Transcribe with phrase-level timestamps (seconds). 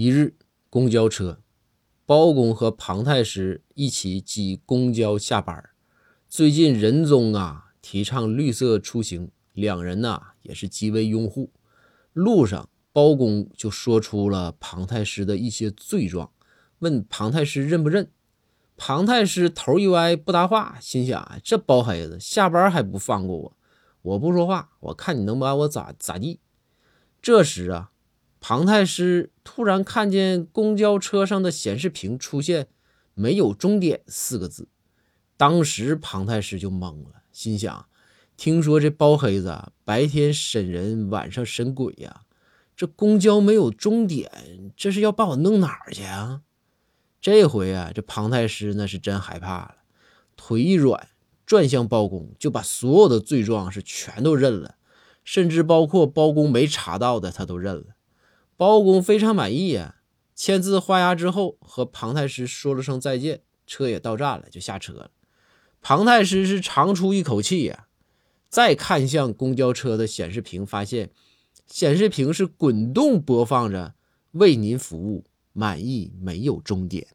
[0.00, 0.36] 一日，
[0.70, 1.40] 公交车，
[2.06, 5.70] 包公和庞太师一起挤公交下班。
[6.28, 11.50] 最近仁宗啊提倡绿色出行，两人呐也是极为拥护。
[12.12, 16.30] 路上，包公就说出了庞太师的一些罪状，
[16.78, 18.12] 问庞太师认不认。
[18.76, 23.56] 庞太师头一歪不答话，心想这包黑子下班还不放过我，
[24.02, 26.38] 我不说话，我看你能把我咋咋地。
[27.20, 27.90] 这时啊。
[28.40, 32.68] 庞太师突然看见公交车上的显示屏出现
[33.14, 34.68] “没有终点”四个字，
[35.36, 37.86] 当时庞太师就懵了，心想：
[38.36, 42.22] 听说这包黑子白天审人，晚上审鬼呀？
[42.76, 44.30] 这公交没有终点，
[44.76, 46.42] 这是要把我弄哪儿去啊？
[47.20, 49.74] 这回啊，这庞太师那是真害怕了，
[50.36, 51.08] 腿一软，
[51.44, 54.76] 转向包公，就把所有的罪状是全都认了，
[55.24, 57.96] 甚至包括包公没查到的，他都认了。
[58.58, 59.98] 包公非常满意呀，
[60.34, 65.12] 签字画押之后，和庞太师说了声再见，车也到站了，就下车了。
[65.80, 67.86] 庞太师是长出一口气呀，
[68.48, 71.10] 再看向公交车的显示屏，发现
[71.68, 73.94] 显示屏是滚动播放着
[74.32, 77.06] “为您服务，满意没有终点”。